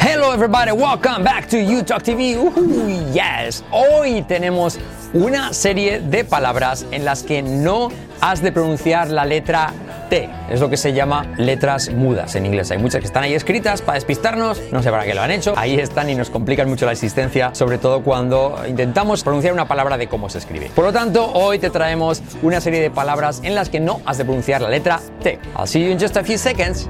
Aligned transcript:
Hello 0.00 0.32
everybody, 0.32 0.72
welcome 0.72 1.22
back 1.22 1.48
to 1.48 1.56
YouTalk 1.56 2.02
TV. 2.02 2.36
Uhu, 2.36 3.12
yes, 3.12 3.64
hoy 3.70 4.22
tenemos 4.22 4.78
una 5.12 5.52
serie 5.52 6.00
de 6.00 6.24
palabras 6.24 6.86
en 6.90 7.04
las 7.04 7.22
que 7.22 7.42
no 7.42 7.90
has 8.20 8.42
de 8.42 8.52
pronunciar 8.52 9.10
la 9.10 9.24
letra 9.24 9.72
T. 10.08 10.28
Es 10.50 10.60
lo 10.60 10.70
que 10.70 10.76
se 10.76 10.92
llama 10.92 11.26
letras 11.36 11.90
mudas 11.90 12.34
en 12.34 12.46
inglés. 12.46 12.70
Hay 12.70 12.78
muchas 12.78 13.00
que 13.00 13.06
están 13.06 13.24
ahí 13.24 13.34
escritas 13.34 13.82
para 13.82 13.94
despistarnos, 13.94 14.60
no 14.72 14.82
sé 14.82 14.90
para 14.90 15.04
qué 15.04 15.14
lo 15.14 15.22
han 15.22 15.30
hecho. 15.30 15.54
Ahí 15.56 15.78
están 15.78 16.08
y 16.08 16.14
nos 16.14 16.30
complican 16.30 16.68
mucho 16.68 16.86
la 16.86 16.92
existencia, 16.92 17.54
sobre 17.54 17.78
todo 17.78 18.02
cuando 18.02 18.62
intentamos 18.66 19.22
pronunciar 19.22 19.52
una 19.52 19.68
palabra 19.68 19.98
de 19.98 20.08
cómo 20.08 20.30
se 20.30 20.38
escribe. 20.38 20.70
Por 20.74 20.84
lo 20.84 20.92
tanto, 20.92 21.30
hoy 21.32 21.58
te 21.58 21.70
traemos 21.70 22.22
una 22.42 22.60
serie 22.60 22.80
de 22.80 22.90
palabras 22.90 23.40
en 23.44 23.54
las 23.54 23.68
que 23.68 23.80
no 23.80 24.00
has 24.06 24.18
de 24.18 24.24
pronunciar 24.24 24.62
la 24.62 24.70
letra 24.70 25.00
T. 25.22 25.38
I'll 25.56 25.66
see 25.66 25.84
you 25.84 25.90
in 25.90 25.98
just 25.98 26.16
a 26.16 26.24
few 26.24 26.38
seconds. 26.38 26.88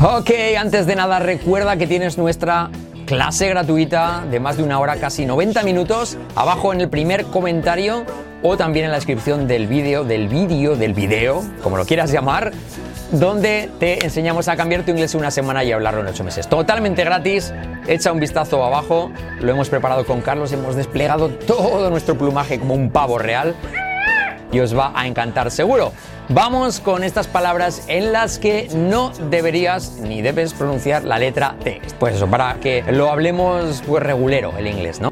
Ok, 0.00 0.30
antes 0.58 0.86
de 0.86 0.96
nada 0.96 1.18
recuerda 1.18 1.76
que 1.76 1.86
tienes 1.86 2.18
nuestra 2.18 2.70
clase 3.06 3.48
gratuita 3.48 4.24
de 4.30 4.40
más 4.40 4.56
de 4.56 4.62
una 4.62 4.78
hora, 4.78 4.96
casi 4.96 5.26
90 5.26 5.62
minutos, 5.62 6.16
abajo 6.34 6.72
en 6.72 6.80
el 6.80 6.88
primer 6.88 7.24
comentario 7.24 8.04
o 8.42 8.56
también 8.56 8.84
en 8.84 8.90
la 8.90 8.98
descripción 8.98 9.46
del 9.48 9.66
vídeo, 9.66 10.04
del 10.04 10.28
vídeo, 10.28 10.76
del 10.76 10.94
vídeo, 10.94 11.42
como 11.62 11.76
lo 11.76 11.86
quieras 11.86 12.12
llamar, 12.12 12.52
donde 13.12 13.70
te 13.78 14.04
enseñamos 14.04 14.48
a 14.48 14.56
cambiar 14.56 14.82
tu 14.84 14.90
inglés 14.90 15.14
en 15.14 15.20
una 15.20 15.30
semana 15.30 15.64
y 15.64 15.72
hablarlo 15.72 16.00
en 16.00 16.08
ocho 16.08 16.24
meses. 16.24 16.48
Totalmente 16.48 17.04
gratis, 17.04 17.52
echa 17.86 18.12
un 18.12 18.20
vistazo 18.20 18.62
abajo, 18.64 19.10
lo 19.40 19.50
hemos 19.50 19.68
preparado 19.68 20.04
con 20.04 20.20
Carlos, 20.20 20.52
hemos 20.52 20.76
desplegado 20.76 21.28
todo 21.28 21.90
nuestro 21.90 22.16
plumaje 22.16 22.58
como 22.58 22.74
un 22.74 22.90
pavo 22.90 23.18
real 23.18 23.54
y 24.54 24.60
os 24.60 24.76
va 24.76 24.92
a 24.94 25.08
encantar 25.08 25.50
seguro. 25.50 25.92
Vamos 26.28 26.78
con 26.78 27.02
estas 27.02 27.26
palabras 27.26 27.84
en 27.88 28.12
las 28.12 28.38
que 28.38 28.68
no 28.72 29.10
deberías 29.28 29.98
ni 29.98 30.22
debes 30.22 30.54
pronunciar 30.54 31.02
la 31.02 31.18
letra 31.18 31.56
T. 31.64 31.82
Pues 31.98 32.14
eso, 32.14 32.28
para 32.28 32.54
que 32.60 32.84
lo 32.92 33.10
hablemos 33.10 33.82
pues 33.84 34.02
regulero 34.02 34.56
el 34.56 34.68
inglés, 34.68 35.00
¿no? 35.00 35.10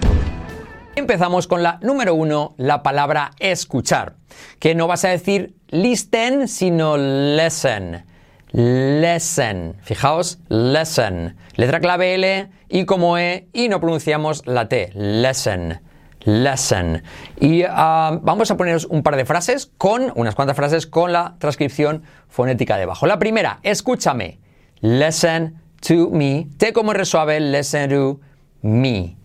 Empezamos 0.94 1.48
con 1.48 1.62
la 1.62 1.80
número 1.82 2.14
uno, 2.14 2.54
la 2.56 2.84
palabra 2.84 3.32
escuchar, 3.40 4.14
que 4.60 4.76
no 4.76 4.86
vas 4.86 5.04
a 5.04 5.08
decir 5.08 5.54
listen, 5.70 6.46
sino 6.46 6.96
listen. 6.96 8.04
Listen. 8.52 9.74
Fijaos, 9.82 10.38
listen. 10.50 11.36
Letra 11.56 11.80
clave 11.80 12.14
L 12.14 12.48
y 12.68 12.84
como 12.84 13.18
E 13.18 13.48
y 13.52 13.68
no 13.68 13.80
pronunciamos 13.80 14.46
la 14.46 14.68
T. 14.68 14.92
Listen 14.94 15.80
lesson. 16.24 17.02
Y 17.40 17.64
ah, 17.68 18.18
vamos 18.22 18.50
a 18.50 18.56
poneros 18.56 18.86
un 18.86 19.02
par 19.02 19.16
de 19.16 19.24
frases 19.24 19.70
con, 19.78 20.12
unas 20.16 20.34
cuantas 20.34 20.56
frases 20.56 20.86
con 20.86 21.12
la 21.12 21.36
transcripción 21.38 22.02
fonética 22.28 22.76
debajo. 22.76 23.06
La 23.06 23.18
primera, 23.18 23.58
escúchame. 23.62 24.38
Listen 24.80 25.60
to 25.80 26.10
me. 26.10 26.48
T 26.56 26.72
como 26.72 26.92
R 26.92 27.04
suave, 27.04 27.40
listen 27.40 27.90
to 27.90 28.20
me. 28.62 29.16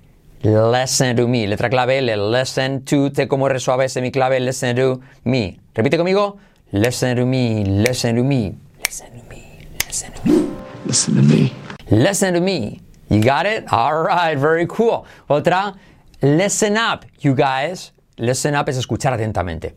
Listen 0.41 1.15
to 1.15 1.27
me. 1.27 1.47
Letra 1.47 1.69
clave 1.69 1.97
L, 1.97 2.31
listen 2.31 2.83
to. 2.85 3.11
T 3.11 3.27
como 3.27 3.47
R 3.47 3.59
suave, 3.59 3.89
semiclave, 3.89 4.39
listen 4.39 4.75
to 4.75 5.01
me. 5.23 5.59
Repite 5.73 5.97
conmigo. 5.97 6.37
Listen 6.71 7.15
to 7.15 7.25
me, 7.25 7.63
listen 7.63 8.17
to 8.17 8.23
me. 8.23 8.53
Listen 8.83 9.11
to 9.11 9.23
me, 9.29 9.67
listen 9.87 10.11
to 10.11 10.27
me. 10.27 10.47
Listen 10.85 11.15
to 11.15 11.21
me. 11.21 11.53
Listen 11.89 12.33
to 12.33 12.41
me. 12.41 12.81
You 13.09 13.21
got 13.21 13.45
it? 13.45 13.71
All 13.71 14.03
right, 14.03 14.37
very 14.37 14.67
cool. 14.67 15.05
Otra, 15.29 15.75
Listen 16.21 16.77
up, 16.77 17.05
you 17.19 17.35
guys. 17.35 17.93
Listen 18.17 18.55
up 18.55 18.67
es 18.69 18.77
escuchar 18.77 19.13
atentamente. 19.13 19.75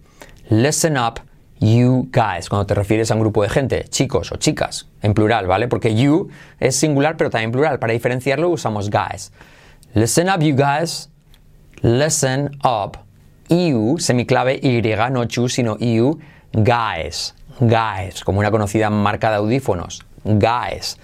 Listen 0.48 0.96
up, 0.96 1.20
you 1.58 2.08
guys. 2.10 2.48
Cuando 2.48 2.66
te 2.66 2.74
refieres 2.74 3.10
a 3.10 3.14
un 3.14 3.20
grupo 3.20 3.42
de 3.42 3.50
gente, 3.50 3.84
chicos 3.90 4.32
o 4.32 4.36
chicas, 4.36 4.86
en 5.02 5.12
plural, 5.12 5.46
¿vale? 5.46 5.68
Porque 5.68 5.94
you 5.94 6.30
es 6.58 6.76
singular, 6.76 7.18
pero 7.18 7.28
también 7.28 7.52
plural. 7.52 7.78
Para 7.78 7.92
diferenciarlo 7.92 8.48
usamos 8.48 8.88
guys. 8.88 9.32
Listen 9.92 10.30
up, 10.30 10.40
you 10.40 10.56
guys. 10.56 11.10
Listen 11.82 12.56
up. 12.64 12.98
You, 13.50 13.96
semiclave 13.98 14.60
Y, 14.62 14.80
no 15.10 15.24
chu, 15.24 15.48
sino 15.48 15.76
you, 15.78 16.20
guys. 16.52 17.34
Guys, 17.58 18.24
como 18.24 18.38
una 18.38 18.50
conocida 18.50 18.88
marca 18.88 19.28
de 19.28 19.36
audífonos. 19.36 20.02
Guys. 20.24 20.96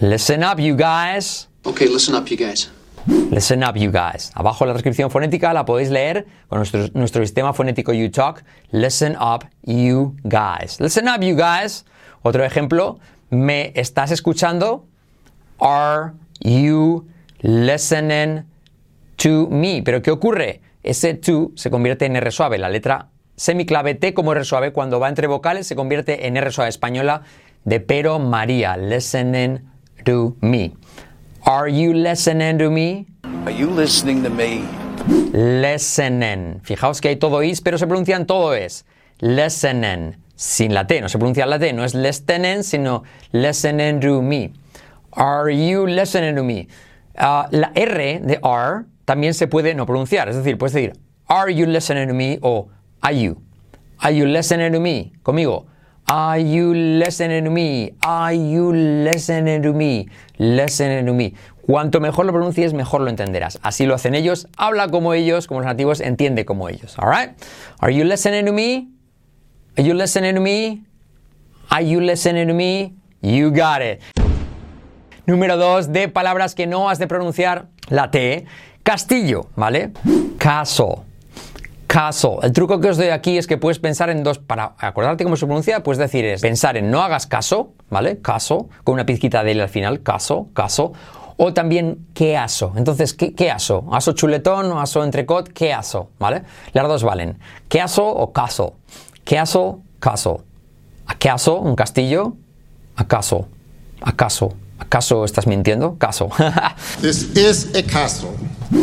Listen 0.00 0.42
up, 0.42 0.58
you 0.58 0.74
guys. 0.74 1.48
Okay, 1.64 1.86
listen 1.86 2.16
up, 2.16 2.26
you 2.26 2.36
guys. 2.36 2.68
Listen 3.06 3.64
up, 3.64 3.76
you 3.76 3.90
guys. 3.90 4.30
Abajo 4.34 4.64
la 4.64 4.72
transcripción 4.72 5.10
fonética 5.10 5.52
la 5.52 5.64
podéis 5.64 5.90
leer 5.90 6.26
con 6.48 6.58
nuestro, 6.58 6.86
nuestro 6.94 7.22
sistema 7.22 7.52
fonético 7.52 7.92
UTalk. 7.92 8.44
Listen 8.70 9.16
up, 9.16 9.44
you 9.62 10.14
guys. 10.22 10.78
Listen 10.80 11.08
up, 11.08 11.20
you 11.20 11.34
guys. 11.34 11.84
Otro 12.22 12.44
ejemplo, 12.44 13.00
¿me 13.30 13.72
estás 13.74 14.12
escuchando? 14.12 14.86
Are 15.58 16.12
you 16.40 17.08
listening 17.40 18.44
to 19.16 19.48
me? 19.50 19.82
Pero 19.84 20.02
¿qué 20.02 20.10
ocurre? 20.10 20.60
Ese 20.84 21.14
to 21.14 21.50
se 21.56 21.70
convierte 21.70 22.06
en 22.06 22.16
R 22.16 22.30
suave. 22.30 22.58
La 22.58 22.68
letra 22.68 23.08
semiclave 23.36 23.94
T 23.94 24.14
como 24.14 24.32
R 24.32 24.44
suave 24.44 24.72
cuando 24.72 25.00
va 25.00 25.08
entre 25.08 25.26
vocales 25.26 25.66
se 25.66 25.74
convierte 25.74 26.26
en 26.28 26.36
R 26.36 26.52
suave 26.52 26.68
española 26.68 27.22
de 27.64 27.80
pero 27.80 28.20
María. 28.20 28.76
Listening 28.76 29.60
to 30.04 30.36
me. 30.40 30.72
Are 31.44 31.68
you 31.68 31.92
listening 31.92 32.58
to 32.58 32.70
me? 32.70 33.06
Are 33.44 33.50
you 33.50 33.66
listening 33.68 34.22
to 34.22 34.30
me? 34.30 34.64
Listening. 35.32 36.60
Fijaos 36.62 37.00
que 37.00 37.10
hay 37.10 37.16
todo 37.16 37.42
is, 37.42 37.60
pero 37.60 37.78
se 37.78 37.86
pronuncian 37.86 38.26
todo 38.26 38.52
es. 38.52 38.84
Listening. 39.20 40.16
Sin 40.36 40.72
la 40.72 40.84
T, 40.84 41.00
no 41.00 41.08
se 41.08 41.18
pronuncia 41.18 41.46
la 41.46 41.58
T, 41.58 41.72
no 41.72 41.82
es 41.84 41.94
listening, 41.94 42.62
sino 42.62 43.02
listening 43.32 44.00
to 44.00 44.22
me. 44.22 44.52
Are 45.14 45.50
you 45.50 45.86
listening 45.86 46.36
to 46.36 46.44
me? 46.44 46.68
Uh, 47.18 47.44
la 47.50 47.72
R 47.74 48.20
de 48.20 48.38
are 48.42 48.86
también 49.04 49.34
se 49.34 49.46
puede 49.46 49.74
no 49.74 49.84
pronunciar, 49.84 50.28
es 50.28 50.36
decir, 50.36 50.56
puedes 50.56 50.72
decir 50.72 50.92
Are 51.26 51.52
you 51.52 51.66
listening 51.66 52.08
to 52.08 52.14
me? 52.14 52.38
o 52.42 52.68
Are 53.02 53.14
you? 53.14 53.42
Are 53.98 54.12
you 54.12 54.26
listening 54.26 54.72
to 54.72 54.80
me? 54.80 55.12
Conmigo. 55.22 55.66
Are 56.06 56.38
you 56.38 56.74
listening 56.74 57.44
to 57.44 57.50
me? 57.50 57.94
Are 58.02 58.34
you 58.34 58.72
listening 58.72 59.62
to 59.62 59.72
me? 59.72 60.08
Listening 60.38 61.06
to 61.06 61.12
me. 61.12 61.34
Cuanto 61.66 62.00
mejor 62.00 62.26
lo 62.26 62.32
pronuncies, 62.32 62.74
mejor 62.74 63.00
lo 63.02 63.08
entenderás. 63.08 63.58
Así 63.62 63.86
lo 63.86 63.94
hacen 63.94 64.14
ellos. 64.14 64.48
Habla 64.56 64.88
como 64.88 65.14
ellos, 65.14 65.46
como 65.46 65.60
los 65.60 65.66
nativos, 65.66 66.00
entiende 66.00 66.44
como 66.44 66.68
ellos. 66.68 66.98
Alright? 66.98 67.30
Are 67.78 67.94
you 67.94 68.04
listening 68.04 68.44
to 68.46 68.52
me? 68.52 68.88
Are 69.76 69.86
you 69.86 69.94
listening 69.94 70.34
to 70.34 70.40
me? 70.40 70.82
Are 71.70 71.82
you 71.82 72.00
listening 72.00 72.48
to 72.48 72.54
me? 72.54 72.94
You 73.22 73.50
got 73.50 73.80
it. 73.80 74.00
Número 75.24 75.56
dos, 75.56 75.92
de 75.92 76.08
palabras 76.08 76.54
que 76.54 76.66
no 76.66 76.90
has 76.90 76.98
de 76.98 77.06
pronunciar 77.06 77.68
la 77.88 78.10
T. 78.10 78.44
Castillo, 78.82 79.46
¿vale? 79.54 79.92
Caso. 80.38 81.04
Caso. 81.92 82.40
El 82.40 82.52
truco 82.52 82.80
que 82.80 82.88
os 82.88 82.96
doy 82.96 83.08
aquí 83.08 83.36
es 83.36 83.46
que 83.46 83.58
puedes 83.58 83.78
pensar 83.78 84.08
en 84.08 84.22
dos, 84.22 84.38
para 84.38 84.76
acordarte 84.78 85.24
cómo 85.24 85.36
se 85.36 85.44
pronuncia, 85.44 85.82
puedes 85.82 85.98
decir 85.98 86.24
es 86.24 86.40
pensar 86.40 86.78
en 86.78 86.90
no 86.90 87.02
hagas 87.02 87.26
caso, 87.26 87.74
¿vale? 87.90 88.22
Caso, 88.22 88.70
con 88.82 88.94
una 88.94 89.04
pizquita 89.04 89.44
de 89.44 89.50
L 89.50 89.62
al 89.62 89.68
final, 89.68 90.02
caso, 90.02 90.48
caso. 90.54 90.94
O 91.36 91.52
también 91.52 92.06
qué 92.14 92.38
aso. 92.38 92.72
Entonces, 92.76 93.12
¿qué, 93.12 93.34
qué 93.34 93.50
aso? 93.50 93.84
¿Aso 93.92 94.12
chuletón 94.12 94.72
o 94.72 94.80
aso 94.80 95.04
entrecot? 95.04 95.52
¿Qué 95.52 95.74
aso? 95.74 96.08
¿Vale? 96.18 96.44
Las 96.72 96.88
dos 96.88 97.02
valen. 97.02 97.38
¿Qué 97.68 97.82
aso 97.82 98.08
o 98.08 98.32
caso? 98.32 98.72
¿Qué 99.26 99.38
aso? 99.38 99.82
Caso. 99.98 100.44
¿Acaso? 101.04 101.58
¿Un 101.58 101.76
castillo? 101.76 102.36
¿Acaso? 102.96 103.48
¿Acaso? 104.00 104.54
¿Acaso 104.78 105.26
estás 105.26 105.46
mintiendo? 105.46 105.98
Caso. 105.98 106.30
This 107.02 107.36
is 107.36 107.74
a 107.76 107.82
castle. 107.82 108.30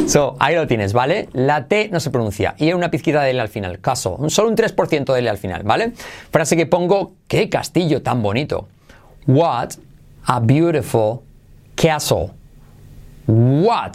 So, 0.07 0.35
ahí 0.39 0.55
lo 0.55 0.67
tienes, 0.67 0.93
¿vale? 0.93 1.29
La 1.33 1.67
T 1.67 1.89
no 1.91 1.99
se 1.99 2.11
pronuncia 2.11 2.55
y 2.57 2.65
hay 2.65 2.73
una 2.73 2.91
pizquita 2.91 3.23
de 3.23 3.31
L 3.31 3.41
al 3.41 3.47
final, 3.47 3.79
caso. 3.79 4.19
Solo 4.29 4.49
un 4.49 4.55
3% 4.55 5.13
de 5.13 5.19
L 5.19 5.29
al 5.29 5.37
final, 5.37 5.63
¿vale? 5.63 5.93
Frase 6.31 6.55
que 6.55 6.65
pongo, 6.65 7.13
qué 7.27 7.49
castillo 7.49 8.01
tan 8.01 8.21
bonito. 8.21 8.67
What 9.27 9.69
a 10.25 10.39
beautiful 10.39 11.21
castle. 11.75 12.31
What? 13.27 13.93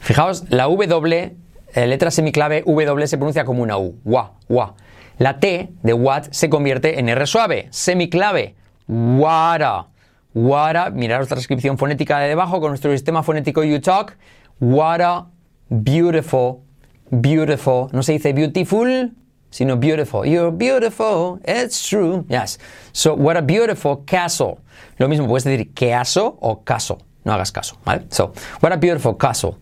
Fijaos, 0.00 0.44
la 0.50 0.64
W, 0.64 1.36
eh, 1.74 1.86
letra 1.86 2.10
semiclave 2.10 2.62
W 2.66 3.06
se 3.06 3.16
pronuncia 3.16 3.44
como 3.44 3.62
una 3.62 3.78
U. 3.78 3.98
Wa, 4.04 4.32
wa. 4.48 4.74
La 5.18 5.38
T 5.38 5.70
de 5.82 5.92
what 5.92 6.24
se 6.30 6.48
convierte 6.48 6.98
en 6.98 7.08
R 7.08 7.26
suave, 7.26 7.68
semiclave. 7.70 8.54
Wara. 8.88 9.86
Wara, 10.34 10.90
mirad 10.90 11.20
la 11.20 11.26
transcripción 11.26 11.76
fonética 11.76 12.18
de 12.18 12.28
debajo 12.28 12.60
con 12.60 12.70
nuestro 12.70 12.90
sistema 12.92 13.22
fonético 13.22 13.60
UTalk. 13.60 14.16
What 14.62 15.00
a 15.00 15.26
beautiful, 15.68 16.62
beautiful. 17.10 17.90
No 17.92 18.00
se 18.02 18.12
dice 18.12 18.32
beautiful, 18.32 19.10
sino 19.50 19.74
beautiful. 19.74 20.24
You're 20.24 20.52
beautiful, 20.52 21.40
it's 21.44 21.88
true. 21.88 22.24
Yes. 22.28 22.58
So, 22.92 23.14
what 23.14 23.36
a 23.36 23.42
beautiful 23.42 24.04
castle. 24.06 24.60
Lo 25.00 25.08
mismo, 25.08 25.26
puedes 25.26 25.42
decir 25.42 25.74
caso 25.74 26.38
o 26.40 26.62
caso. 26.62 26.98
No 27.24 27.32
hagas 27.32 27.50
caso, 27.50 27.76
¿vale? 27.84 28.04
So, 28.10 28.34
what 28.60 28.72
a 28.72 28.76
beautiful 28.76 29.14
castle. 29.14 29.56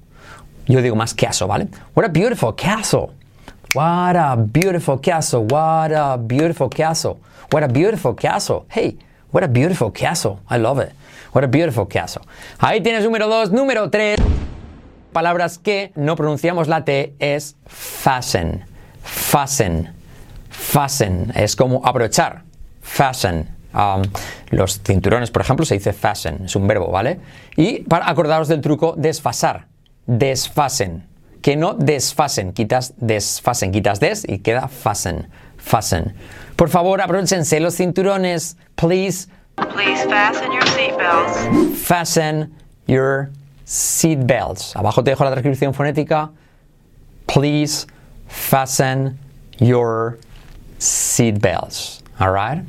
Yo 0.69 0.83
digo 0.83 0.95
más 0.95 1.15
caso, 1.15 1.49
¿vale? 1.49 1.69
What 1.95 2.05
a 2.05 2.11
beautiful 2.11 2.53
castle. 2.53 3.15
What 3.73 4.17
a 4.17 4.37
beautiful 4.37 4.99
castle. 4.99 5.47
What 5.47 5.93
a 5.93 6.19
beautiful 6.19 6.69
castle. 6.69 7.19
What 7.51 7.63
a 7.63 7.69
beautiful 7.69 8.13
castle. 8.13 8.67
Hey, 8.69 8.99
what 9.31 9.45
a 9.45 9.49
beautiful 9.49 9.91
castle. 9.93 10.41
I 10.51 10.59
love 10.59 10.79
it. 10.79 10.93
What 11.33 11.43
a 11.43 11.49
beautiful 11.49 11.87
castle. 11.87 12.21
Ahí 12.59 12.83
tienes 12.83 13.03
número 13.03 13.29
dos. 13.29 13.51
Número 13.51 13.91
tres. 13.91 14.19
Palabras 15.13 15.59
que 15.59 15.93
no 15.97 16.17
pronunciamos 16.17 16.69
la 16.69 16.85
T 16.85 17.15
es 17.19 17.57
fasten. 17.67 18.65
Fasten. 19.03 19.91
Fasten. 20.51 21.33
Es 21.35 21.57
como 21.57 21.85
abrochar. 21.85 22.43
Fasten. 22.83 23.49
Um, 23.73 24.03
los 24.51 24.81
cinturones, 24.83 25.31
por 25.31 25.43
ejemplo, 25.43 25.65
se 25.65 25.75
dice 25.75 25.93
fasten. 25.93 26.45
Es 26.45 26.57
un 26.57 26.67
verbo, 26.67 26.91
¿vale? 26.91 27.21
Y 27.57 27.81
para 27.83 28.09
acordaros 28.09 28.49
del 28.49 28.61
truco, 28.61 28.95
desfasar. 28.97 29.67
Desfasen 30.07 31.07
que 31.43 31.57
no 31.57 31.75
desfasen. 31.75 32.53
Quitas 32.53 32.95
desfasen, 32.99 33.73
quitas 33.73 34.01
des 34.01 34.25
y 34.29 34.39
queda 34.41 34.69
fasten. 34.69 35.29
Fasten. 35.57 36.15
Por 36.57 36.69
favor, 36.69 37.01
abróchense 37.01 37.61
los 37.61 37.75
cinturones. 37.77 38.57
Please 38.77 39.29
Please 39.75 40.05
fasten 40.09 40.51
your 40.53 40.67
seatbelts. 40.69 41.77
fasten 41.77 42.51
your 42.87 43.31
seatbelts. 43.71 44.75
Abajo 44.75 45.05
te 45.05 45.11
dejo 45.11 45.23
la 45.23 45.31
transcripción 45.31 45.73
fonética. 45.73 46.33
Please 47.27 47.87
fasten 48.27 49.17
your 49.59 50.19
seatbelts. 50.79 52.03
All 52.19 52.33
right? 52.33 52.65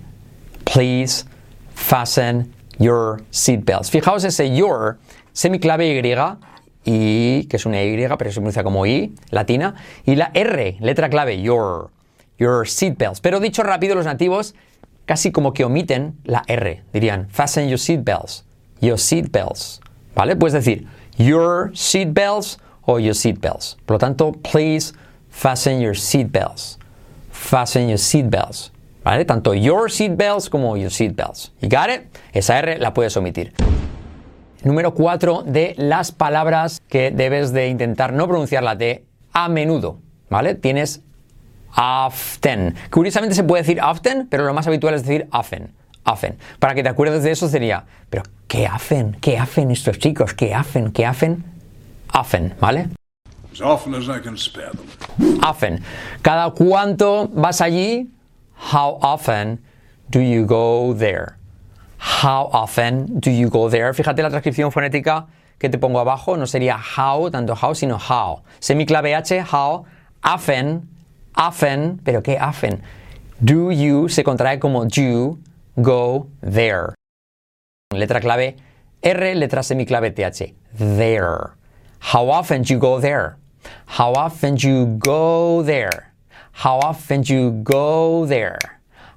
Please 0.65 1.25
fasten 1.73 2.53
your 2.77 3.23
seatbelts. 3.31 3.89
Fijaos 3.89 4.23
ese 4.23 4.55
your, 4.55 4.99
semiclave 5.33 5.87
Y, 5.89 6.37
y 6.85 7.45
que 7.45 7.57
es 7.57 7.65
una 7.65 7.81
Y, 7.83 7.97
pero 8.17 8.31
se 8.31 8.35
pronuncia 8.35 8.63
como 8.63 8.85
I, 8.85 9.15
latina, 9.31 9.73
y 10.05 10.15
la 10.15 10.29
R, 10.35 10.77
letra 10.81 11.09
clave, 11.09 11.41
your, 11.41 11.89
your 12.37 12.67
seatbelts. 12.67 13.21
Pero 13.21 13.39
dicho 13.39 13.63
rápido, 13.63 13.95
los 13.95 14.05
nativos 14.05 14.53
casi 15.05 15.31
como 15.31 15.51
que 15.53 15.63
omiten 15.63 16.19
la 16.25 16.43
R, 16.47 16.83
dirían 16.93 17.27
fasten 17.29 17.69
your 17.69 17.79
seatbelts, 17.79 18.45
your 18.81 18.99
seatbelts, 18.99 19.81
¿vale? 20.15 20.35
Puedes 20.35 20.53
decir 20.53 20.87
your 21.17 21.71
seatbelts 21.73 22.59
o 22.85 22.99
your 22.99 23.15
seatbelts. 23.15 23.77
Por 23.85 23.95
lo 23.95 23.99
tanto, 23.99 24.31
please 24.33 24.93
fasten 25.29 25.79
your 25.79 25.95
seatbelts, 25.95 26.77
fasten 27.31 27.87
your 27.87 27.97
seatbelts, 27.97 28.71
¿vale? 29.03 29.25
Tanto 29.25 29.53
your 29.53 29.89
seatbelts 29.89 30.49
como 30.49 30.75
your 30.77 30.91
seatbelts. 30.91 31.51
¿Y 31.61 31.67
got 31.67 31.89
it? 31.89 32.17
Esa 32.33 32.59
R 32.59 32.77
la 32.79 32.93
puedes 32.93 33.15
omitir. 33.17 33.53
Número 34.63 34.93
4 34.93 35.43
de 35.45 35.73
las 35.77 36.11
palabras 36.11 36.81
que 36.87 37.09
debes 37.09 37.51
de 37.51 37.67
intentar 37.69 38.13
no 38.13 38.27
pronunciar 38.27 38.61
la 38.63 38.77
T 38.77 39.05
a 39.33 39.49
menudo, 39.49 39.99
¿vale? 40.29 40.53
Tienes 40.55 41.01
often. 41.75 42.75
Curiosamente 42.91 43.35
se 43.35 43.43
puede 43.43 43.63
decir 43.63 43.81
often, 43.81 44.27
pero 44.29 44.45
lo 44.45 44.53
más 44.53 44.67
habitual 44.67 44.93
es 44.93 45.03
decir 45.03 45.27
often. 45.31 45.73
Often. 46.05 46.37
Para 46.59 46.73
que 46.73 46.83
te 46.83 46.89
acuerdes 46.89 47.23
de 47.23 47.31
eso 47.31 47.47
sería, 47.47 47.85
pero 48.09 48.23
¿qué 48.47 48.67
hacen? 48.67 49.17
¿Qué 49.21 49.37
hacen 49.37 49.71
estos 49.71 49.99
chicos? 49.99 50.33
¿Qué 50.33 50.53
hacen? 50.53 50.91
¿Qué 50.91 51.05
hacen? 51.05 51.43
Often, 52.13 52.55
¿vale? 52.59 52.89
As 53.53 53.61
often 53.61 53.93
as 53.95 54.07
I 54.07 54.21
can 54.21 54.37
spare 54.37 54.71
them. 54.71 55.39
Often. 55.43 55.83
¿Cada 56.21 56.51
cuánto 56.51 57.27
vas 57.33 57.61
allí? 57.61 58.09
How 58.73 58.97
often 59.01 59.59
do 60.09 60.21
you 60.21 60.45
go 60.45 60.93
there? 60.93 61.37
How 61.97 62.49
often 62.51 63.19
do 63.19 63.29
you 63.29 63.49
go 63.49 63.69
there? 63.69 63.93
Fíjate 63.93 64.21
la 64.23 64.29
transcripción 64.29 64.71
fonética 64.71 65.27
que 65.59 65.69
te 65.69 65.77
pongo 65.77 65.99
abajo, 65.99 66.37
no 66.37 66.47
sería 66.47 66.77
how, 66.77 67.29
tanto 67.29 67.53
how, 67.53 67.75
sino 67.75 67.97
how. 67.97 68.41
Semiclave 68.59 69.13
H, 69.13 69.41
how, 69.41 69.85
often, 70.23 70.87
often, 71.35 71.99
pero 72.03 72.23
¿qué 72.23 72.39
often? 72.41 72.81
Do 73.39 73.71
you 73.71 74.09
se 74.09 74.23
contrae 74.23 74.59
como 74.59 74.85
do, 74.85 75.37
go 75.79 76.29
there. 76.41 76.95
Letra 77.93 78.21
clave 78.21 78.55
R, 79.03 79.35
letra 79.35 79.61
semiclave 79.61 80.15
TH, 80.15 80.53
there. 80.73 81.55
How 81.99 82.29
often 82.29 82.63
do 82.63 82.73
you 82.73 82.79
go 82.79 82.99
there? 82.99 83.37
How 83.85 84.13
often 84.13 84.55
do 84.55 84.67
you 84.67 84.85
go 84.97 85.61
there? 85.63 86.13
How 86.51 86.79
often 86.79 87.21
do 87.21 87.33
you 87.33 87.51
go 87.63 88.25
there? 88.25 88.59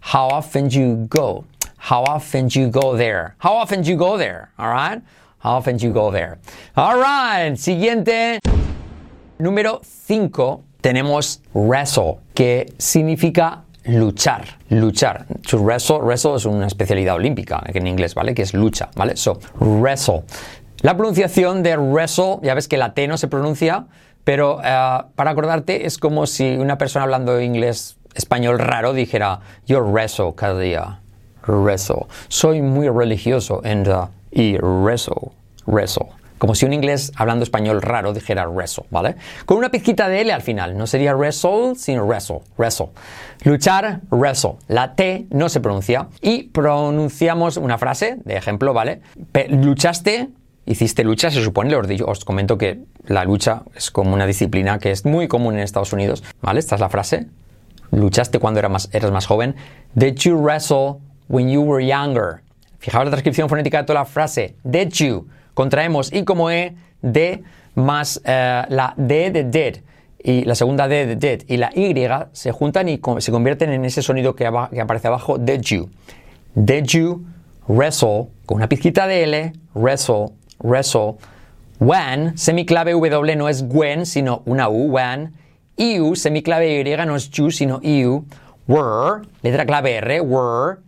How 0.01 0.29
often 0.29 0.69
do 0.69 0.81
you 0.81 1.07
go? 1.09 1.45
How 1.79 2.03
often 2.05 2.49
do 2.49 2.61
you 2.61 2.69
go 2.69 2.97
there? 2.97 3.37
How 3.39 3.55
often 3.55 3.83
do 3.83 3.91
you 3.91 3.97
go 3.97 4.17
there? 4.17 4.51
All 4.59 4.69
right? 4.69 5.03
How 5.39 5.53
often 5.57 5.77
do 5.77 5.87
you 5.87 5.93
go 5.93 6.11
there? 6.11 6.39
All 6.77 6.99
right. 6.99 7.53
Siguiente. 7.57 8.39
Número 9.39 9.81
5. 9.83 10.63
Tenemos 10.81 11.41
wrestle, 11.55 12.21
que 12.35 12.67
significa 12.79 13.64
luchar, 13.87 14.45
luchar. 14.71 15.27
To 15.51 15.59
wrestle, 15.59 15.99
wrestle 15.99 16.37
es 16.37 16.45
una 16.45 16.67
especialidad 16.67 17.15
olímpica 17.15 17.63
en 17.67 17.87
inglés, 17.87 18.15
¿vale? 18.15 18.35
Que 18.35 18.43
es 18.43 18.55
lucha, 18.55 18.91
¿vale? 18.97 19.17
So, 19.17 19.39
wrestle. 19.61 20.23
La 20.83 20.97
pronunciación 20.97 21.63
de 21.63 21.77
wrestle, 21.77 22.39
ya 22.43 22.55
ves 22.55 22.69
que 22.69 22.77
la 22.77 22.95
T 22.95 23.07
no 23.09 23.17
se 23.17 23.29
pronuncia, 23.29 23.87
pero 24.25 24.61
eh, 24.65 24.99
para 25.15 25.31
acordarte 25.31 25.87
es 25.87 25.99
como 25.99 26.27
si 26.27 26.57
una 26.57 26.79
persona 26.79 27.05
hablando 27.05 27.41
inglés 27.41 27.97
español 28.15 28.59
raro 28.59 28.93
dijera 28.93 29.41
yo 29.67 29.81
rezo 29.81 30.35
cada 30.35 30.59
día, 30.59 31.01
rezo. 31.47 32.09
Soy 32.29 32.63
muy 32.63 32.89
religioso 32.89 33.61
and, 33.65 33.89
uh, 33.89 34.09
y 34.31 34.57
rezo, 34.59 35.33
rezo. 35.67 36.09
Como 36.39 36.55
si 36.55 36.67
un 36.67 36.73
inglés 36.73 37.13
hablando 37.17 37.45
español 37.45 37.81
raro 37.81 38.13
dijera 38.13 38.47
rezo, 38.47 38.87
¿vale? 38.91 39.15
Con 39.47 39.57
una 39.59 39.71
pizquita 39.71 40.09
de 40.09 40.21
L 40.23 40.33
al 40.33 40.43
final. 40.43 40.77
No 40.77 40.87
sería 40.87 41.15
wrestle, 41.15 41.75
sino 41.77 42.05
wrestle, 42.05 42.41
wrestle. 42.59 42.89
Luchar, 43.45 44.01
wrestle. 44.11 44.55
La 44.69 44.95
T 44.95 45.27
no 45.31 45.49
se 45.49 45.61
pronuncia. 45.61 46.09
Y 46.21 46.45
pronunciamos 46.45 47.57
una 47.57 47.79
frase, 47.79 48.17
de 48.25 48.37
ejemplo, 48.37 48.75
¿vale? 48.75 49.01
Luchaste, 49.49 50.29
hiciste 50.67 51.05
lucha, 51.05 51.31
se 51.31 51.43
supone, 51.43 51.75
os, 51.77 52.25
comento 52.25 52.59
que 52.59 52.81
la 53.07 53.25
lucha 53.25 53.63
es 53.75 53.91
como 53.91 54.13
una 54.15 54.27
disciplina 54.27 54.79
que 54.79 54.91
es 54.91 55.05
muy 55.05 55.29
común 55.29 55.55
en 55.55 55.61
Estados 55.61 55.93
Unidos, 55.93 56.25
¿vale? 56.43 56.59
Esta 56.61 56.75
es 56.75 56.81
la 56.81 56.89
frase. 56.89 57.27
Luchaste 57.93 58.39
cuando 58.41 58.59
era 58.59 58.69
más- 58.69 58.89
eras 58.93 59.13
más 59.13 59.27
joven. 59.27 59.55
Did 59.95 60.17
you 60.17 60.37
wrestle 60.37 60.97
when 61.29 61.49
you 61.49 61.63
were 61.63 61.87
younger? 61.87 62.43
Fijaos 62.81 63.05
la 63.05 63.11
transcripción 63.13 63.49
fonética 63.49 63.79
de 63.79 63.85
toda 63.85 64.01
la 64.01 64.05
frase. 64.05 64.57
Did 64.65 64.89
you. 64.95 65.29
Contraemos 65.55 66.13
I 66.13 66.25
como 66.25 66.51
E, 66.51 66.75
D 67.01 67.43
más 67.75 68.21
eh, 68.25 68.63
la 68.69 68.95
D 68.97 69.31
de 69.31 69.45
did 69.45 69.83
y 70.23 70.45
la 70.45 70.55
segunda 70.55 70.89
D 70.89 71.07
de 71.07 71.17
did 71.17 71.45
y 71.49 71.57
la 71.57 71.71
Y 71.75 71.95
se 72.33 72.53
juntan 72.53 72.89
y 72.89 73.01
se 73.19 73.33
convierten 73.33 73.71
en 73.71 73.85
ese 73.85 74.03
sonido 74.03 74.35
que, 74.35 74.47
aparece 74.47 75.09
abajo. 75.09 75.39
Did 75.39 75.61
you. 75.63 75.91
Did 76.55 76.85
you 76.87 77.25
wrestle 77.69 78.29
con 78.47 78.57
una 78.57 78.69
pizquita 78.69 79.07
de 79.07 79.23
L, 79.25 79.53
wrestle, 79.75 80.33
wrestle, 80.63 81.17
when, 81.79 82.37
semiclave 82.37 82.93
W 82.93 83.37
no 83.37 83.49
es 83.49 83.65
when, 83.69 84.07
sino 84.07 84.43
una 84.47 84.69
U, 84.69 84.91
when, 84.91 85.35
you, 85.77 86.15
semiclave 86.15 86.81
Y 86.81 87.07
no 87.07 87.17
es 87.17 87.31
you, 87.31 87.51
sino 87.51 87.81
you, 87.81 88.27
were, 88.67 89.23
letra 89.43 89.67
clave 89.67 89.97
R, 89.97 90.21
were, 90.21 90.79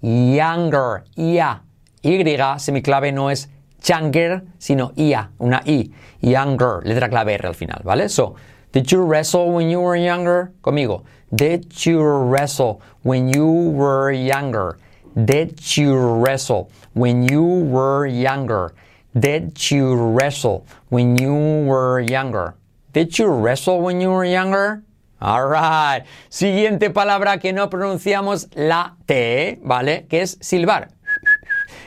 younger, 0.00 1.04
ia, 1.16 1.62
Y, 2.02 2.22
semiclave 2.58 3.12
no 3.12 3.30
es 3.30 3.48
younger, 3.88 4.42
sino 4.58 4.92
ia, 4.96 5.30
una 5.40 5.62
I, 5.66 5.90
younger, 6.20 6.82
letra 6.84 7.08
clave 7.08 7.34
R 7.34 7.46
al 7.46 7.54
final, 7.54 7.80
¿vale? 7.84 8.08
So, 8.08 8.36
did 8.72 8.90
you 8.90 9.02
wrestle 9.02 9.52
when 9.52 9.70
you 9.70 9.80
were 9.80 9.96
younger? 9.96 10.52
Conmigo. 10.62 11.04
Did 11.34 11.72
you 11.84 12.02
wrestle 12.02 12.80
when 13.02 13.28
you 13.28 13.46
were 13.46 14.12
younger? 14.12 14.78
Did 15.24 15.76
you 15.76 15.96
wrestle 15.96 16.70
when 16.94 17.26
you 17.26 17.42
were 17.42 18.06
younger? 18.06 18.74
Did 19.18 19.70
you 19.70 19.94
wrestle 19.94 20.66
when 20.90 21.16
you 21.16 21.32
were 21.66 22.00
younger? 22.00 22.54
Did 22.92 23.18
you 23.18 23.26
wrestle 23.28 23.80
when 23.80 24.00
you 24.00 24.10
were 24.10 24.24
younger? 24.24 24.82
All 25.20 25.48
right. 25.48 26.04
Siguiente 26.28 26.90
palabra 26.90 27.38
que 27.38 27.54
no 27.54 27.70
pronunciamos 27.70 28.48
la 28.54 28.96
T, 29.06 29.58
¿vale? 29.62 30.06
Que 30.08 30.20
es 30.20 30.36
silbar. 30.40 30.88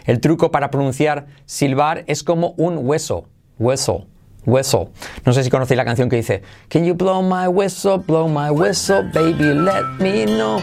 El 0.05 0.19
truco 0.19 0.51
para 0.51 0.71
pronunciar 0.71 1.27
silbar 1.45 2.03
es 2.07 2.24
como 2.24 2.53
un 2.57 2.79
hueso. 2.79 3.25
Hueso. 3.57 4.05
Hueso. 4.45 4.89
No 5.25 5.33
sé 5.33 5.43
si 5.43 5.50
conocéis 5.50 5.77
la 5.77 5.86
canción 5.86 6.09
que 6.09 6.15
dice 6.15 6.41
Can 6.69 6.86
you 6.86 6.93
blow 6.93 7.21
my 7.21 7.48
whistle, 7.48 7.98
blow 7.98 8.27
my 8.27 8.50
whistle, 8.50 9.03
baby, 9.13 9.53
let 9.53 9.83
me 10.00 10.25
know. 10.25 10.62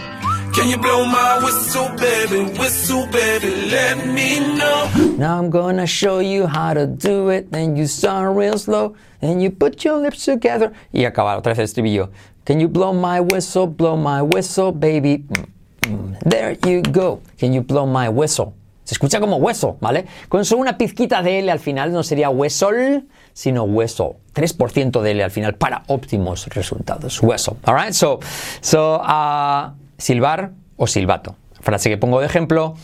Can 0.54 0.70
you 0.70 0.78
blow 0.78 1.04
my 1.04 1.38
whistle, 1.44 1.90
baby? 1.98 2.50
Whistle, 2.58 3.06
baby, 3.12 3.68
let 3.70 4.06
me 4.06 4.40
know. 4.56 4.88
Now 5.18 5.38
I'm 5.38 5.50
gonna 5.50 5.86
show 5.86 6.20
you 6.20 6.46
how 6.46 6.72
to 6.72 6.86
do 6.86 7.28
it. 7.28 7.52
Then 7.52 7.76
you 7.76 7.86
start 7.86 8.34
real 8.34 8.56
slow. 8.56 8.96
Then 9.20 9.40
you 9.40 9.50
put 9.50 9.84
your 9.84 9.98
lips 9.98 10.24
together. 10.24 10.72
Y 10.94 11.04
acaba 11.04 11.36
otra 11.36 11.52
vez 11.52 11.58
el 11.58 11.64
estribillo. 11.64 12.10
Can 12.46 12.58
you 12.58 12.68
blow 12.68 12.94
my 12.94 13.20
whistle, 13.20 13.66
blow 13.66 13.96
my 13.98 14.22
whistle, 14.22 14.72
baby? 14.72 15.18
Mm, 15.18 15.46
mm. 15.82 16.20
There 16.20 16.56
you 16.66 16.80
go. 16.80 17.20
Can 17.36 17.52
you 17.52 17.60
blow 17.60 17.84
my 17.84 18.08
whistle? 18.08 18.54
Se 18.86 18.94
escucha 18.94 19.18
como 19.18 19.38
hueso, 19.38 19.78
¿vale? 19.80 20.06
Con 20.28 20.44
solo 20.44 20.60
una 20.60 20.78
pizquita 20.78 21.20
de 21.20 21.40
L 21.40 21.50
al 21.50 21.58
final 21.58 21.92
no 21.92 22.04
sería 22.04 22.30
huesol, 22.30 23.08
sino 23.32 23.64
hueso. 23.64 24.18
3% 24.32 25.02
de 25.02 25.10
L 25.10 25.24
al 25.24 25.32
final 25.32 25.56
para 25.56 25.82
óptimos 25.88 26.46
resultados. 26.46 27.20
Hueso. 27.20 27.56
Alright, 27.64 27.94
so, 27.94 28.20
so 28.60 29.02
uh, 29.02 29.72
silbar 29.98 30.52
o 30.76 30.86
silbato. 30.86 31.34
Frase 31.60 31.90
que 31.90 31.96
pongo 31.96 32.20
de 32.20 32.26
ejemplo, 32.26 32.76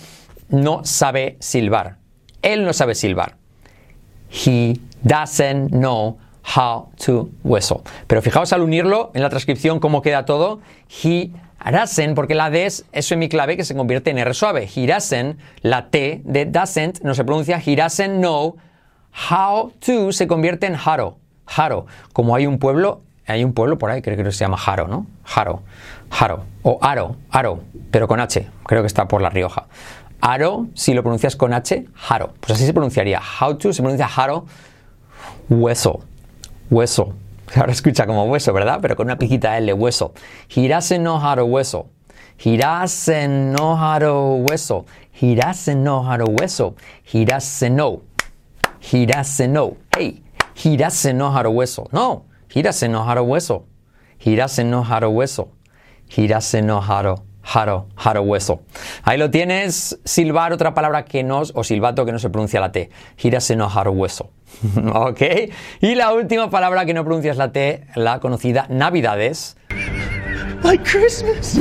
no 0.48 0.80
sabe 0.84 1.36
silbar. 1.38 1.98
Él 2.42 2.64
no 2.64 2.72
sabe 2.72 2.96
silbar. 2.96 3.36
He 4.28 4.80
doesn't 5.04 5.70
know 5.70 6.18
how 6.56 6.90
to 7.06 7.28
whistle. 7.44 7.82
Pero 8.08 8.22
fijaos 8.22 8.52
al 8.52 8.62
unirlo 8.62 9.12
en 9.14 9.22
la 9.22 9.28
transcripción 9.28 9.78
cómo 9.78 10.02
queda 10.02 10.24
todo. 10.24 10.58
He 11.04 11.30
doesn't, 11.70 12.14
porque 12.14 12.34
la 12.34 12.50
D 12.50 12.66
es, 12.66 12.84
es 12.92 13.06
semiclave 13.06 13.56
que 13.56 13.64
se 13.64 13.74
convierte 13.74 14.10
en 14.10 14.18
R 14.18 14.34
suave. 14.34 14.68
Doesn't, 14.74 15.38
la 15.62 15.90
T 15.90 16.22
de 16.24 16.46
doesn't 16.46 17.00
no 17.02 17.14
se 17.14 17.24
pronuncia 17.24 17.60
doesn't 17.64 18.18
know 18.18 18.56
how 19.30 19.72
to 19.80 20.12
se 20.12 20.26
convierte 20.26 20.66
en 20.66 20.74
haro. 20.74 21.18
Haro. 21.46 21.86
Como 22.12 22.34
hay 22.34 22.46
un 22.46 22.58
pueblo, 22.58 23.02
hay 23.26 23.44
un 23.44 23.52
pueblo 23.52 23.78
por 23.78 23.90
ahí, 23.90 24.02
creo 24.02 24.16
que 24.16 24.32
se 24.32 24.44
llama 24.44 24.58
Haro, 24.64 24.88
¿no? 24.88 25.06
Haro. 25.24 25.62
Haro. 26.10 26.44
O 26.62 26.78
Aro. 26.80 27.16
Aro. 27.30 27.60
Pero 27.90 28.08
con 28.08 28.20
H. 28.20 28.48
Creo 28.64 28.82
que 28.82 28.86
está 28.86 29.06
por 29.06 29.20
La 29.20 29.30
Rioja. 29.30 29.66
Aro, 30.20 30.68
si 30.74 30.94
lo 30.94 31.02
pronuncias 31.02 31.36
con 31.36 31.52
H, 31.52 31.86
Haro. 32.08 32.32
Pues 32.40 32.52
así 32.52 32.64
se 32.64 32.72
pronunciaría. 32.72 33.20
How 33.40 33.56
to 33.58 33.72
se 33.72 33.82
pronuncia 33.82 34.06
Haro. 34.06 34.46
Hueso. 35.48 36.00
Hueso. 36.70 37.14
Ahora 37.56 37.72
escucha 37.72 38.06
como 38.06 38.24
hueso, 38.24 38.52
¿verdad? 38.52 38.78
Pero 38.80 38.96
con 38.96 39.06
una 39.06 39.18
pijita 39.18 39.56
L, 39.58 39.72
hueso. 39.74 40.12
Know 43.52 43.76
how 43.76 43.98
to 43.98 44.36
whistle. 44.50 44.86
He 45.12 45.34
doesn't 45.34 45.82
know 45.82 46.02
how 46.02 46.16
to 46.16 46.24
whistle. 46.24 46.76
He 47.04 47.24
doesn't 47.24 47.76
know. 47.76 48.02
He 48.80 49.06
doesn't 49.06 49.52
know. 49.52 49.76
Hey, 49.96 50.22
he 50.54 50.76
doesn't 50.76 51.16
know 51.16 51.30
how 51.30 51.42
to 51.42 51.50
whistle. 51.50 51.88
No, 51.92 52.24
he 52.48 52.62
doesn't 52.62 52.90
know 52.90 54.82
how 54.82 54.98
to 55.00 55.10
whistle. 55.10 55.50
He 56.08 56.26
doesn't 56.26 56.66
know 56.66 57.22
how 57.44 58.12
to 58.12 58.22
whistle. 58.22 58.60
Ahí 59.04 59.18
lo 59.18 59.30
tienes, 59.30 59.98
silbar, 60.04 60.52
otra 60.52 60.74
palabra 60.74 61.04
que 61.04 61.22
no, 61.22 61.42
o 61.54 61.64
silbato 61.64 62.04
que 62.04 62.12
no 62.12 62.18
se 62.18 62.30
pronuncia 62.30 62.60
la 62.60 62.72
T. 62.72 62.90
Know 63.54 63.68
how 63.68 63.84
to 63.84 63.90
whistle. 63.90 64.30
ok. 64.94 65.20
Y 65.80 65.94
la 65.94 66.12
última 66.12 66.50
palabra 66.50 66.84
que 66.84 66.94
no 66.94 67.04
pronuncias 67.04 67.36
la 67.36 67.52
T, 67.52 67.86
la 67.94 68.20
conocida 68.20 68.66
Navidades. 68.68 69.56
Like 70.62 70.84
Christmas. 70.84 71.58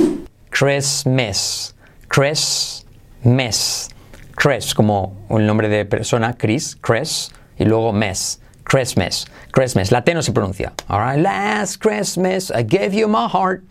Christmas. 0.50 1.75
Christmas. 2.07 3.89
Chris, 4.35 4.73
como 4.73 5.15
el 5.29 5.45
nombre 5.45 5.69
de 5.69 5.85
persona, 5.85 6.35
Chris, 6.38 6.75
Chris, 6.81 7.31
y 7.57 7.65
luego 7.65 7.91
mes. 7.93 8.41
Christmas. 8.63 9.25
Christmas. 9.51 9.91
La 9.91 10.03
T 10.03 10.13
no 10.13 10.21
se 10.21 10.31
pronuncia. 10.31 10.73
Alright. 10.88 11.19
Last 11.19 11.81
Christmas 11.81 12.51
I 12.51 12.63
gave 12.63 12.93
you 12.93 13.07
my 13.07 13.27
heart. 13.27 13.63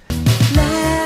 Last 0.54 0.99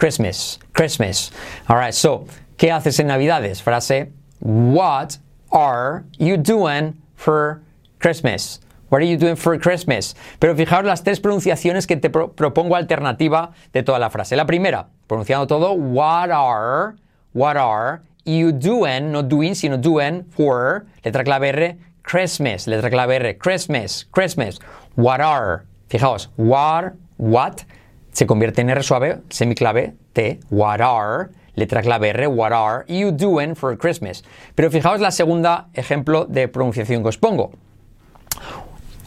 Christmas. 0.00 0.58
Christmas. 0.72 1.30
Alright. 1.68 1.92
So, 1.92 2.26
¿qué 2.56 2.72
haces 2.72 2.98
en 3.00 3.08
Navidades? 3.08 3.62
Frase. 3.62 4.10
What 4.40 5.18
are 5.52 6.04
you 6.18 6.38
doing 6.38 6.94
for 7.16 7.60
Christmas? 7.98 8.60
What 8.88 9.02
are 9.02 9.06
you 9.06 9.18
doing 9.18 9.36
for 9.36 9.58
Christmas? 9.58 10.16
Pero 10.40 10.56
fijaos 10.56 10.84
las 10.84 11.04
tres 11.04 11.20
pronunciaciones 11.20 11.86
que 11.86 11.96
te 11.96 12.08
pro- 12.08 12.32
propongo 12.32 12.76
alternativa 12.76 13.52
de 13.74 13.82
toda 13.82 13.98
la 13.98 14.08
frase. 14.08 14.36
La 14.36 14.46
primera, 14.46 14.88
pronunciando 15.06 15.46
todo, 15.46 15.74
what 15.74 16.30
are, 16.30 16.96
what 17.34 17.58
are 17.58 18.00
you 18.24 18.52
doing, 18.52 19.12
no 19.12 19.22
doing, 19.22 19.54
sino 19.54 19.76
doing 19.76 20.24
for, 20.30 20.86
letra 21.04 21.22
clave 21.24 21.50
R, 21.50 21.76
Christmas, 22.02 22.66
letra 22.66 22.90
clave 22.90 23.20
R, 23.22 23.34
Christmas, 23.34 24.06
Christmas. 24.10 24.58
What 24.96 25.20
are, 25.20 25.66
fijaos, 25.90 26.28
what, 26.36 26.94
what, 27.18 27.64
se 28.12 28.26
convierte 28.26 28.60
en 28.60 28.70
R 28.70 28.82
suave, 28.82 29.18
semiclave, 29.30 29.94
T, 30.12 30.40
what 30.50 30.80
are, 30.80 31.30
letra 31.54 31.82
clave 31.82 32.10
R, 32.10 32.28
what 32.28 32.52
are 32.52 32.84
you 32.88 33.10
doing 33.12 33.54
for 33.54 33.76
Christmas? 33.76 34.24
Pero 34.54 34.70
fijaos 34.70 35.00
la 35.00 35.10
segunda 35.10 35.68
ejemplo 35.74 36.24
de 36.24 36.48
pronunciación 36.48 37.02
que 37.02 37.08
os 37.08 37.18
pongo. 37.18 37.52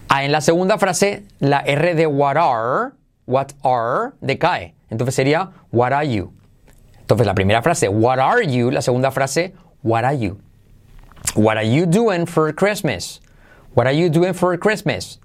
Ah, 0.10 0.24
en 0.24 0.32
la 0.32 0.42
segunda 0.42 0.78
frase, 0.78 1.24
la 1.40 1.64
R 1.66 1.96
de 1.96 2.06
what 2.08 2.38
are, 2.38 2.94
what 3.26 3.54
are, 3.64 4.14
decae. 4.22 4.74
Entonces 4.90 5.16
sería 5.16 5.52
what 5.72 5.92
are 5.92 6.08
you. 6.08 6.32
Entonces 7.02 7.26
la 7.26 7.34
primera 7.34 7.62
frase, 7.62 7.90
what 7.90 8.20
are 8.20 8.46
you, 8.46 8.70
la 8.72 8.82
segunda 8.82 9.12
frase, 9.12 9.54
what 9.82 10.04
are 10.04 10.16
you. 10.16 10.40
What 11.36 11.58
are 11.58 11.66
you 11.66 11.86
doing 11.86 12.26
for 12.28 12.54
Christmas? 12.54 13.20
What 13.74 13.88
are 13.88 13.94
you 13.94 14.10
doing 14.10 14.34
for 14.34 14.56
Christmas? 14.58 15.20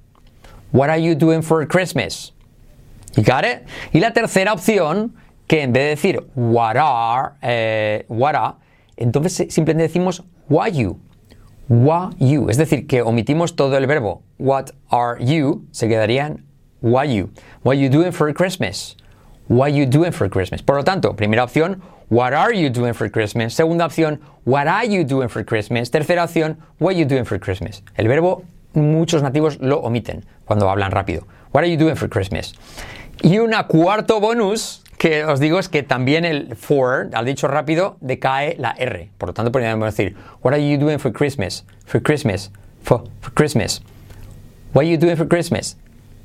What 0.72 0.88
are 0.88 0.98
you 0.98 1.14
doing 1.14 1.42
for 1.42 1.66
Christmas? 1.66 2.32
You 3.16 3.22
got 3.22 3.44
it? 3.44 3.66
Y 3.92 4.00
la 4.00 4.12
tercera 4.12 4.52
opción, 4.52 5.14
que 5.46 5.62
en 5.62 5.72
vez 5.72 5.84
de 5.84 5.88
decir 5.90 6.26
what 6.34 6.76
are, 6.76 7.34
eh, 7.42 8.04
what 8.08 8.34
are, 8.34 8.54
entonces 8.96 9.52
simplemente 9.52 9.82
decimos 9.82 10.24
what 10.48 10.72
you. 10.72 10.98
What 11.68 12.14
you. 12.18 12.48
Es 12.48 12.56
decir, 12.56 12.86
que 12.86 13.02
omitimos 13.02 13.54
todo 13.54 13.76
el 13.76 13.86
verbo. 13.86 14.22
What 14.38 14.70
are 14.90 15.22
you? 15.24 15.66
Se 15.70 15.88
quedaría 15.88 16.26
en 16.26 16.44
what 16.80 17.06
you. 17.06 17.30
What 17.62 17.76
you 17.76 17.88
doing 17.90 18.12
for 18.12 18.32
Christmas? 18.32 18.96
What 19.48 19.72
you 19.72 19.86
doing 19.86 20.12
for 20.12 20.28
Christmas? 20.28 20.62
Por 20.62 20.76
lo 20.76 20.84
tanto, 20.84 21.14
primera 21.14 21.42
opción, 21.42 21.80
what 22.10 22.32
are 22.32 22.52
you 22.52 22.70
doing 22.70 22.92
for 22.92 23.10
Christmas? 23.10 23.54
Segunda 23.54 23.86
opción, 23.86 24.20
what 24.44 24.66
are 24.66 24.86
you 24.86 25.04
doing 25.04 25.28
for 25.28 25.44
Christmas? 25.44 25.90
Tercera 25.90 26.24
opción, 26.24 26.58
what 26.78 26.96
you 26.96 27.06
doing 27.06 27.24
for 27.24 27.38
Christmas? 27.38 27.82
El 27.96 28.08
verbo 28.08 28.44
muchos 28.74 29.22
nativos 29.22 29.58
lo 29.60 29.80
omiten 29.80 30.24
cuando 30.48 30.68
hablan 30.68 30.90
rápido. 30.90 31.26
What 31.52 31.62
are 31.62 31.70
you 31.70 31.78
doing 31.78 31.94
for 31.94 32.08
Christmas? 32.08 32.54
Y 33.22 33.38
una 33.38 33.66
cuarto 33.66 34.20
bonus 34.20 34.82
que 34.98 35.24
os 35.24 35.38
digo 35.38 35.58
es 35.60 35.68
que 35.68 35.82
también 35.82 36.24
el 36.24 36.56
for, 36.56 37.10
al 37.12 37.24
dicho 37.24 37.46
rápido, 37.46 37.96
decae 38.00 38.56
la 38.58 38.74
R. 38.76 39.10
Por 39.16 39.28
lo 39.28 39.32
tanto, 39.32 39.52
podríamos 39.52 39.94
decir, 39.94 40.16
What 40.42 40.54
are 40.54 40.68
you 40.68 40.76
doing 40.78 40.98
for 40.98 41.12
Christmas? 41.12 41.64
For 41.86 42.02
Christmas. 42.02 42.50
For, 42.82 43.04
for 43.20 43.32
Christmas. 43.34 43.80
What 44.74 44.84
are 44.84 44.90
you 44.90 44.98
doing 44.98 45.16
for 45.16 45.28
Christmas? 45.28 45.76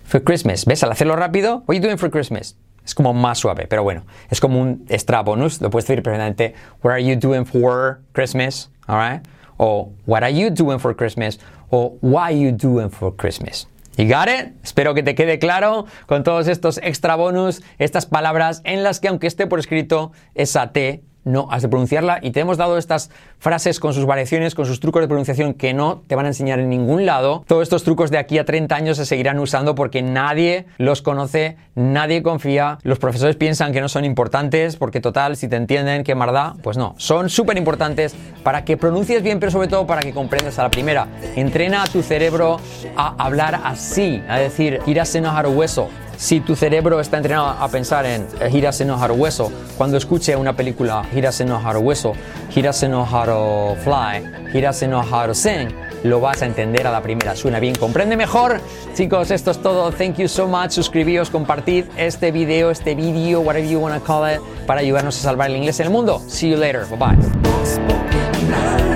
For 0.05 0.21
Christmas. 0.23 0.65
¿Ves? 0.65 0.83
Al 0.83 0.91
hacerlo 0.91 1.15
rápido, 1.15 1.63
What 1.65 1.75
are 1.75 1.75
you 1.75 1.81
doing 1.81 1.97
for 1.97 2.09
Christmas? 2.09 2.55
Es 2.83 2.93
como 2.93 3.13
más 3.13 3.37
suave, 3.37 3.67
pero 3.67 3.83
bueno, 3.83 4.03
es 4.29 4.41
como 4.41 4.59
un 4.59 4.85
extra 4.89 5.21
bonus. 5.21 5.61
Lo 5.61 5.69
puedes 5.69 5.87
decir 5.87 6.03
perfectamente, 6.03 6.53
What 6.81 6.93
are 6.93 7.03
you 7.03 7.15
doing 7.15 7.45
for 7.45 8.01
Christmas? 8.13 8.69
Alright? 8.87 9.21
O 9.57 9.93
What 10.05 10.23
are 10.23 10.33
you 10.33 10.49
doing 10.49 10.79
for 10.79 10.95
Christmas? 10.95 11.39
O 11.71 11.97
Why 12.01 12.33
are 12.33 12.37
you 12.37 12.51
doing 12.51 12.89
for 12.89 13.15
Christmas? 13.15 13.67
You 13.97 14.07
got 14.07 14.27
it? 14.27 14.53
Espero 14.63 14.95
que 14.95 15.03
te 15.03 15.13
quede 15.13 15.37
claro 15.37 15.85
con 16.07 16.23
todos 16.23 16.47
estos 16.47 16.79
extra 16.79 17.15
bonus, 17.15 17.61
estas 17.77 18.07
palabras 18.07 18.61
en 18.63 18.81
las 18.81 18.99
que 18.99 19.07
aunque 19.07 19.27
esté 19.27 19.45
por 19.45 19.59
escrito 19.59 20.11
esa 20.33 20.71
T, 20.71 21.03
no 21.23 21.47
has 21.49 21.61
de 21.61 21.69
pronunciarla 21.69 22.19
y 22.21 22.31
te 22.31 22.41
hemos 22.41 22.57
dado 22.57 22.77
estas 22.77 23.09
frases 23.39 23.79
con 23.79 23.93
sus 23.93 24.05
variaciones, 24.05 24.55
con 24.55 24.65
sus 24.65 24.79
trucos 24.79 25.01
de 25.01 25.07
pronunciación 25.07 25.53
que 25.53 25.73
no 25.73 26.01
te 26.07 26.15
van 26.15 26.25
a 26.25 26.29
enseñar 26.29 26.59
en 26.59 26.69
ningún 26.69 27.05
lado. 27.05 27.43
Todos 27.47 27.63
estos 27.63 27.83
trucos 27.83 28.11
de 28.11 28.17
aquí 28.17 28.37
a 28.37 28.45
30 28.45 28.75
años 28.75 28.97
se 28.97 29.05
seguirán 29.05 29.39
usando 29.39 29.75
porque 29.75 30.01
nadie 30.01 30.65
los 30.77 31.01
conoce, 31.01 31.57
nadie 31.75 32.21
confía. 32.21 32.79
Los 32.83 32.99
profesores 32.99 33.35
piensan 33.35 33.71
que 33.71 33.81
no 33.81 33.89
son 33.89 34.05
importantes 34.05 34.75
porque 34.75 34.99
total, 34.99 35.37
si 35.37 35.47
te 35.47 35.55
entienden, 35.55 36.03
qué 36.03 36.15
marda, 36.15 36.55
pues 36.61 36.77
no. 36.77 36.95
Son 36.97 37.29
súper 37.29 37.57
importantes 37.57 38.15
para 38.43 38.65
que 38.65 38.77
pronuncies 38.77 39.23
bien, 39.23 39.39
pero 39.39 39.51
sobre 39.51 39.67
todo 39.67 39.87
para 39.87 40.01
que 40.01 40.11
comprendas 40.11 40.59
a 40.59 40.63
la 40.63 40.71
primera. 40.71 41.07
Entrena 41.35 41.83
a 41.83 41.87
tu 41.87 42.01
cerebro 42.01 42.59
a 42.95 43.15
hablar 43.23 43.61
así, 43.63 44.21
a 44.27 44.37
decir, 44.37 44.79
irás 44.85 45.13
a 45.15 45.47
hueso. 45.47 45.89
Si 46.17 46.39
tu 46.39 46.55
cerebro 46.55 46.99
está 46.99 47.17
entrenado 47.17 47.49
a 47.49 47.67
pensar 47.67 48.05
en 48.05 48.27
eh, 48.39 48.49
Hirase 48.51 48.85
no 48.85 49.01
Haru 49.01 49.15
Hueso, 49.15 49.51
cuando 49.77 49.97
escuche 49.97 50.35
una 50.35 50.55
película 50.55 51.05
Hirase 51.13 51.45
no 51.45 51.57
Haru 51.57 51.79
Hueso, 51.79 52.13
Hirase 52.55 52.87
no 52.87 53.05
Haru 53.05 53.75
Fly, 53.83 54.53
Hirase 54.53 54.87
no 54.87 55.01
Haru 55.01 55.33
Sing, 55.33 55.69
lo 56.03 56.19
vas 56.19 56.41
a 56.41 56.45
entender 56.45 56.85
a 56.87 56.91
la 56.91 57.01
primera. 57.01 57.35
Suena 57.35 57.59
bien, 57.59 57.75
comprende 57.75 58.15
mejor. 58.15 58.61
Chicos, 58.93 59.31
esto 59.31 59.51
es 59.51 59.61
todo. 59.61 59.91
Thank 59.91 60.17
you 60.17 60.27
so 60.27 60.47
much. 60.47 60.71
Suscribíos, 60.71 61.29
compartid 61.29 61.85
este 61.97 62.31
video, 62.31 62.69
este 62.71 62.95
vídeo, 62.95 63.41
whatever 63.41 63.69
you 63.69 63.79
want 63.79 63.95
to 63.95 64.03
call 64.05 64.29
it, 64.29 64.39
para 64.65 64.81
ayudarnos 64.81 65.17
a 65.17 65.21
salvar 65.21 65.49
el 65.49 65.57
inglés 65.57 65.79
en 65.79 65.87
el 65.87 65.91
mundo. 65.91 66.21
See 66.27 66.49
you 66.49 66.57
later. 66.57 66.85
Bye 66.85 66.97
bye. 66.97 68.92